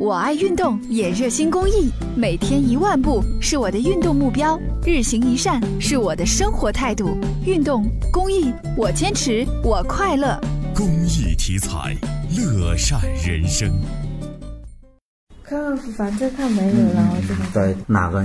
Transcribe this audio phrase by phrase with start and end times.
[0.00, 7.18] 我爱运动，也热心公益，每天一万步是我的运动目标，日行一善是我的生活态度。
[7.44, 10.40] 运动公益，我坚持，我快乐。
[10.74, 11.94] 公益题材，
[12.34, 13.70] 乐善人生。
[15.44, 18.22] 看看反正看没有了，我这个对，哪个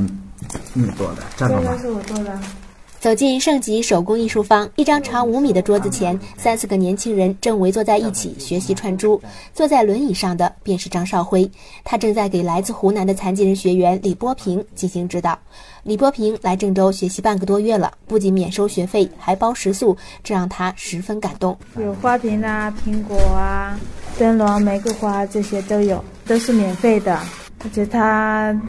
[0.72, 1.24] 你做的？
[1.36, 1.78] 这个吗这个？
[1.80, 2.40] 是我做的。
[3.06, 9.22] 走进盛吉手工艺术坊，一张长五米的桌子前，三四个年轻人正围坐在一起学习串珠。
[9.54, 11.48] 坐在轮椅上的便是张少辉，
[11.84, 15.38] 他正在给来自湖南的残疾人学员李波平进行指导。
[15.84, 21.56] 李波平来郑州学习半个多月了，不仅免收学费，还包食宿，这让他十分感动。
[21.78, 23.80] 有花瓶啊、苹果啊、
[24.18, 27.16] 灯笼、玫瑰花这些都有，都是免费的。
[27.64, 28.60] 而且他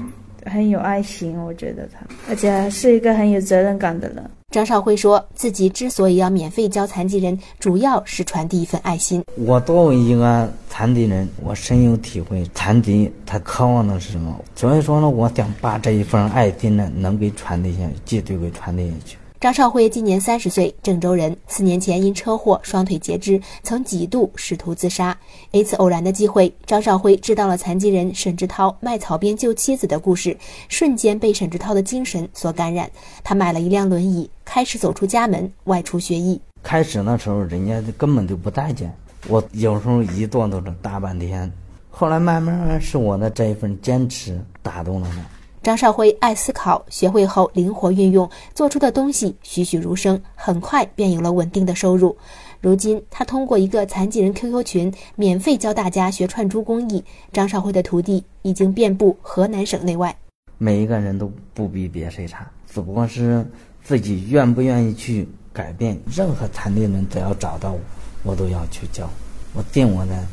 [0.51, 4.25] 很有爱心，我觉得他，而且是一个很有责任感的人。
[4.51, 9.23] 张少辉说自己之所以要免费教残疾人，主要是传递一份爱心。
[9.37, 14.35] 我作为一个残疾人，我深有体会，残疾他渴望的是什么？
[14.55, 19.19] 所以说呢，我想把这一份爱心呢，能给传递下去，绝对给传递下去。
[19.47, 21.37] 张少辉今年三十岁，郑州人。
[21.47, 25.17] 四年前因车祸双腿截肢，曾几度试图自杀。
[25.53, 30.37] 一次偶然的机会，张少辉知道了残疾人沈志涛卖草编救妻子的故事，
[30.69, 32.91] 瞬间被沈志涛的精神所感染。
[33.23, 36.41] 他买了一辆轮椅，开始走出家门，外出学艺。
[36.65, 38.93] 开始那时候，人家根本就不待见
[39.29, 41.49] 我，有时候一坐都是大半天。
[41.89, 45.36] 后来慢慢是我的这一份坚持打动了他。
[45.67, 52.17] 张少辉爱思考，学会后灵活运用，做出的东西栩栩如生，很快便有了稳定的收入。
[52.61, 57.05] 如今，他通过一个残疾人 QQ 群，免费教大家学串珠工艺。
[57.33, 60.17] 张少辉的徒弟已经遍布河南省内外。
[60.57, 63.45] 每一个人都不比别谁差，只不过是
[63.83, 65.99] 自己愿不愿意去改变。
[66.15, 67.81] 任何残疾人只要找到我，
[68.23, 69.11] 我都要去教，
[69.53, 70.25] 我尽我的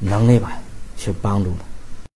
[0.00, 0.58] 能力吧，
[0.96, 1.66] 去帮助他。